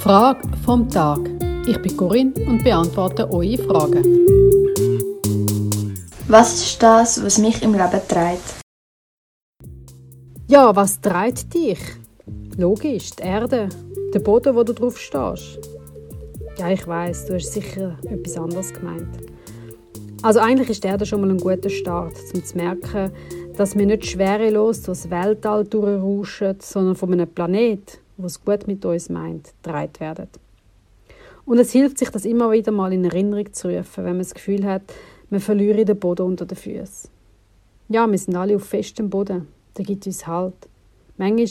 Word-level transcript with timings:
Frage 0.00 0.40
vom 0.64 0.88
Tag. 0.88 1.18
Ich 1.68 1.76
bin 1.82 1.96
Corinne 1.98 2.32
und 2.46 2.64
beantworte 2.64 3.30
eure 3.30 3.58
Fragen. 3.58 4.02
Was 6.28 6.62
ist 6.62 6.82
das, 6.82 7.22
was 7.22 7.36
mich 7.36 7.62
im 7.62 7.72
Leben 7.72 8.00
treibt? 8.08 8.60
Ja, 10.46 10.74
was 10.74 10.98
treibt 11.02 11.52
dich? 11.52 11.78
Logisch, 12.56 13.10
die 13.16 13.22
Erde, 13.22 13.68
der 14.14 14.20
Boden, 14.20 14.56
wo 14.56 14.62
du 14.62 14.72
drauf 14.72 14.98
stehst. 14.98 15.58
Ja, 16.58 16.70
ich 16.70 16.86
weiß, 16.86 17.26
du 17.26 17.34
hast 17.34 17.52
sicher 17.52 17.98
etwas 18.08 18.38
anderes 18.38 18.72
gemeint. 18.72 19.14
Also 20.22 20.40
eigentlich 20.40 20.70
ist 20.70 20.84
die 20.84 20.88
Erde 20.88 21.04
schon 21.04 21.20
mal 21.20 21.30
ein 21.30 21.38
guter 21.38 21.68
Start, 21.68 22.14
um 22.32 22.42
zu 22.42 22.56
merken, 22.56 23.12
dass 23.58 23.76
wir 23.76 23.84
nicht 23.84 24.06
schwerelos 24.06 24.80
durchs 24.82 25.10
Weltall 25.10 25.64
durchrauschen, 25.64 26.56
sondern 26.60 26.96
von 26.96 27.12
einem 27.12 27.28
Planet, 27.28 28.00
was 28.18 28.44
gut 28.44 28.66
mit 28.66 28.84
uns 28.84 29.08
meint, 29.08 29.54
getragen 29.62 30.00
werden. 30.00 30.28
Und 31.44 31.58
es 31.58 31.72
hilft 31.72 31.98
sich, 31.98 32.10
das 32.10 32.26
immer 32.26 32.50
wieder 32.50 32.72
mal 32.72 32.92
in 32.92 33.04
Erinnerung 33.04 33.52
zu 33.52 33.68
rufen, 33.68 34.04
wenn 34.04 34.12
man 34.12 34.18
das 34.18 34.34
Gefühl 34.34 34.64
hat, 34.64 34.82
man 35.30 35.40
verliere 35.40 35.84
den 35.84 35.98
Boden 35.98 36.26
unter 36.26 36.44
den 36.44 36.56
Füßen. 36.56 37.08
Ja, 37.88 38.06
wir 38.10 38.18
sind 38.18 38.36
alle 38.36 38.56
auf 38.56 38.64
festem 38.64 39.08
Boden. 39.08 39.48
Der 39.76 39.84
gibt 39.84 40.06
uns 40.06 40.26
Halt. 40.26 40.68
Manchmal 41.16 41.48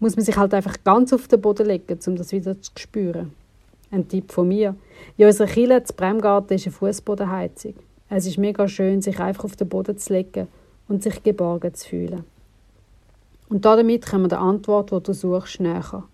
muss 0.00 0.16
man 0.16 0.24
sich 0.24 0.36
halt 0.36 0.54
einfach 0.54 0.76
ganz 0.84 1.12
auf 1.12 1.28
den 1.28 1.40
Boden 1.40 1.66
legen, 1.66 1.98
um 2.06 2.16
das 2.16 2.32
wieder 2.32 2.60
zu 2.60 2.70
spüren. 2.78 3.32
Ein 3.90 4.08
Tipp 4.08 4.32
von 4.32 4.48
mir. 4.48 4.74
In 5.16 5.26
unserer 5.26 5.46
Kille, 5.46 5.82
zu 5.84 5.94
Bremgarten, 5.94 6.54
ist 6.54 6.66
eine 6.66 6.72
Fußbodenheizung. 6.72 7.74
Es 8.08 8.26
ist 8.26 8.38
mega 8.38 8.66
schön, 8.68 9.02
sich 9.02 9.18
einfach 9.18 9.44
auf 9.44 9.56
den 9.56 9.68
Boden 9.68 9.96
zu 9.98 10.12
legen 10.12 10.48
und 10.88 11.02
sich 11.02 11.22
geborgen 11.22 11.74
zu 11.74 11.88
fühlen. 11.88 12.24
Und 13.48 13.64
damit 13.64 14.06
kommen 14.06 14.24
wir 14.24 14.28
der 14.28 14.40
Antwort, 14.40 14.90
die 14.90 15.02
du 15.02 15.12
suchst, 15.12 15.60
näher. 15.60 16.04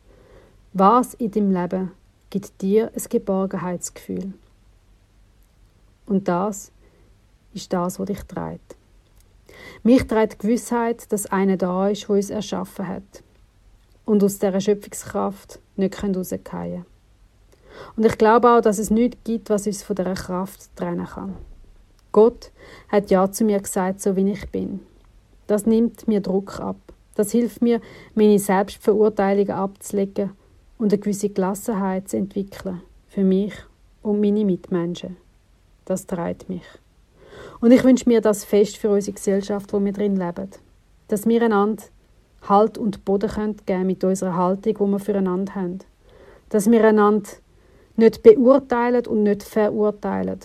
Was 0.72 1.14
in 1.14 1.30
deinem 1.30 1.52
Leben 1.52 1.92
gibt 2.30 2.60
dir 2.60 2.90
ein 2.94 3.02
Geborgenheitsgefühl? 3.08 4.32
Und 6.06 6.28
das 6.28 6.72
ist 7.54 7.72
das, 7.72 7.98
was 7.98 8.06
dich 8.06 8.22
treibt. 8.24 8.76
Mich 9.82 10.06
treibt 10.06 10.34
die 10.34 10.38
Gewissheit, 10.38 11.10
dass 11.12 11.26
einer 11.26 11.56
da 11.56 11.88
ist, 11.88 12.08
der 12.08 12.16
uns 12.16 12.30
erschaffen 12.30 12.86
hat 12.88 13.22
und 14.04 14.22
aus 14.22 14.38
dieser 14.38 14.60
Schöpfungskraft 14.60 15.60
nicht 15.76 16.02
rausgehen 16.02 16.44
können. 16.44 16.86
Und 17.96 18.04
ich 18.04 18.18
glaube 18.18 18.50
auch, 18.50 18.60
dass 18.60 18.78
es 18.78 18.90
nichts 18.90 19.18
gibt, 19.24 19.50
was 19.50 19.66
uns 19.66 19.82
von 19.82 19.96
dieser 19.96 20.14
Kraft 20.14 20.74
trennen 20.76 21.06
kann. 21.06 21.36
Gott 22.12 22.50
hat 22.88 23.10
Ja 23.10 23.30
zu 23.30 23.44
mir 23.44 23.60
gesagt, 23.60 24.00
so 24.00 24.16
wie 24.16 24.30
ich 24.30 24.50
bin. 24.50 24.80
Das 25.46 25.66
nimmt 25.66 26.06
mir 26.06 26.20
Druck 26.20 26.60
ab. 26.60 26.76
Das 27.14 27.32
hilft 27.32 27.62
mir, 27.62 27.80
meine 28.14 28.38
Selbstverurteilungen 28.38 29.50
abzulegen 29.50 30.30
und 30.78 30.92
eine 30.92 31.00
gewisse 31.00 31.28
Gelassenheit 31.28 32.08
zu 32.08 32.16
entwickeln. 32.16 32.82
Für 33.08 33.24
mich 33.24 33.52
und 34.02 34.20
meine 34.20 34.44
Mitmenschen. 34.44 35.16
Das 35.84 36.06
treibt 36.06 36.48
mich. 36.48 36.64
Und 37.60 37.70
ich 37.70 37.84
wünsche 37.84 38.08
mir 38.08 38.20
das 38.20 38.44
fest 38.44 38.76
für 38.76 38.90
unsere 38.90 39.14
Gesellschaft, 39.14 39.72
wo 39.72 39.84
wir 39.84 39.92
drin 39.92 40.16
leben. 40.16 40.48
Dass 41.08 41.26
wir 41.26 41.42
einander 41.42 41.82
Halt 42.48 42.78
und 42.78 43.04
Boden 43.04 43.28
geben 43.28 43.56
können 43.66 43.86
mit 43.86 44.02
unserer 44.02 44.36
Haltung, 44.36 44.74
die 44.74 44.92
wir 44.92 44.98
füreinander 44.98 45.54
haben. 45.54 45.78
Dass 46.48 46.70
wir 46.70 46.84
einander 46.84 47.30
nicht 47.96 48.22
beurteilen 48.22 49.06
und 49.06 49.22
nicht 49.22 49.42
verurteilen, 49.42 50.40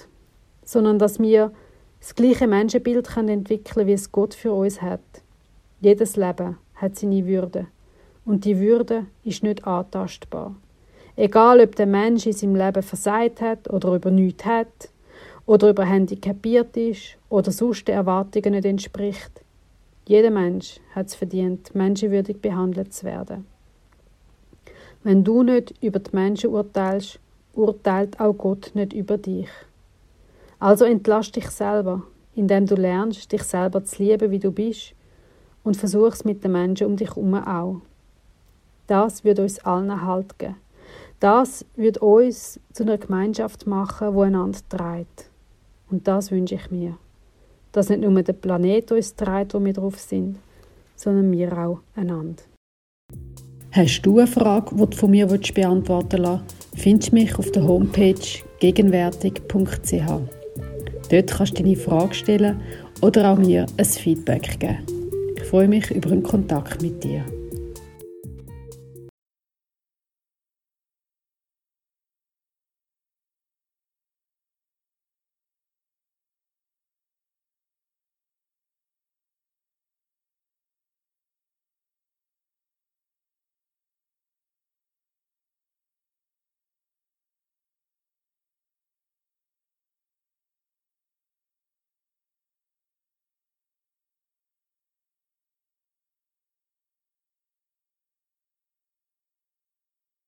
sondern 0.63 0.99
dass 0.99 1.19
wir 1.19 1.52
das 1.99 2.13
gleiche 2.13 2.47
Menschenbild 2.47 3.07
können 3.07 3.29
entwickeln 3.29 3.87
wie 3.87 3.93
es 3.93 4.11
Gott 4.11 4.33
für 4.33 4.52
uns 4.52 4.81
hat. 4.81 5.02
Jedes 5.80 6.16
Leben 6.16 6.58
hat 6.75 6.97
seine 6.97 7.25
Würde. 7.25 7.67
Und 8.25 8.45
die 8.45 8.59
Würde 8.59 9.06
ist 9.23 9.44
nicht 9.44 9.66
antastbar. 9.66 10.56
Egal, 11.16 11.61
ob 11.61 11.75
der 11.75 11.88
Mensch 11.88 12.25
in 12.25 12.33
seinem 12.33 12.56
Leben 12.56 12.83
versagt 12.83 13.42
hat 13.42 13.70
oder 13.70 13.95
über 13.95 14.11
nichts 14.11 14.45
hat, 14.45 14.89
oder 15.48 15.70
über 15.70 15.86
handicapiert 15.86 16.77
ist 16.77 17.17
oder 17.30 17.52
sonst 17.52 17.87
den 17.87 17.95
Erwartungen 17.95 18.52
nicht 18.52 18.66
entspricht. 18.66 19.32
Jeder 20.05 20.30
Mensch 20.30 20.80
hat 20.93 21.08
es 21.08 21.16
verdient, 21.16 21.73
menschenwürdig 21.73 22.39
behandelt 22.42 22.93
zu 22.93 23.05
werden. 23.05 23.48
Wenn 25.04 25.23
du 25.23 25.43
nicht 25.43 25.73
über 25.82 25.99
die 25.99 26.16
Menschen 26.16 26.52
urteilst, 26.52 27.20
urteilt 27.54 28.20
auch 28.20 28.33
Gott 28.33 28.71
nicht 28.73 28.93
über 28.93 29.17
dich. 29.17 29.49
Also 30.60 30.86
entlast 30.86 31.36
dich 31.36 31.49
selber, 31.49 32.04
indem 32.36 32.66
du 32.66 32.76
lernst, 32.76 33.32
dich 33.32 33.43
selber 33.43 33.83
zu 33.83 34.04
lieben, 34.04 34.32
wie 34.32 34.39
du 34.39 34.52
bist, 34.52 34.93
und 35.67 35.76
versuchst 35.76 36.23
mit 36.23 36.45
den 36.45 36.54
Menschen 36.54 36.88
um 36.88 36.95
dich 36.95 37.10
herum 37.10 37.33
auch. 37.36 37.82
Das 38.88 39.26
wird 39.26 39.39
uns 39.39 39.60
allen 39.60 40.05
Halt 40.05 40.39
geben. 40.39 40.55
Das 41.20 41.66
wird 41.76 41.98
uns 41.98 42.58
zu 42.72 42.83
einer 42.83 42.98
Gemeinschaft 42.98 43.67
machen, 43.67 44.14
wo 44.14 44.22
einander 44.22 44.60
trägt. 44.70 45.30
Und 45.92 46.08
das 46.08 46.32
wünsche 46.32 46.55
ich 46.55 46.72
mir. 46.72 46.98
Dass 47.73 47.89
nicht 47.89 48.02
nur 48.02 48.23
der 48.23 48.33
Planet 48.33 48.94
uns 48.94 49.14
trägt, 49.14 49.54
wo 49.54 49.64
wir 49.64 49.73
drauf 49.73 50.00
sind, 50.00 50.38
sondern 50.95 51.32
wir 51.33 51.58
auch 51.58 51.80
einander. 51.95 52.44
Hast 53.72 54.02
du 54.04 54.20
eine 54.20 54.28
Frage, 54.28 54.73
die 54.73 54.86
du 54.86 54.98
von 54.98 55.11
mir 55.11 55.28
beantworten 55.28 56.23
willst, 56.23 56.55
findest 56.76 57.11
du 57.11 57.16
mich 57.16 57.38
auf 57.38 57.52
der 57.52 57.67
Homepage 57.67 58.16
gegenwärtig.ch. 58.60 60.08
Dort 61.10 61.32
kannst 61.32 61.60
du 61.60 61.64
deine 61.64 61.76
Frage 61.76 62.14
stellen 62.14 62.61
oder 63.02 63.34
auch 63.34 63.38
mir 63.38 63.66
ein 63.78 63.86
Feedback 63.86 64.60
geben. 64.60 64.96
Ich 65.47 65.52
freue 65.52 65.69
mich 65.69 65.89
über 65.91 66.11
einen 66.11 66.23
Kontakt 66.23 66.81
mit 66.81 67.02
dir. 67.02 67.23